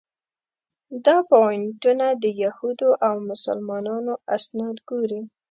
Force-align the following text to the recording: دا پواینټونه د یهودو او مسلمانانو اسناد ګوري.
دا 1.05 1.17
پواینټونه 1.29 2.05
د 2.23 2.25
یهودو 2.43 2.89
او 3.07 3.15
مسلمانانو 3.29 4.13
اسناد 4.35 4.77
ګوري. 4.89 5.21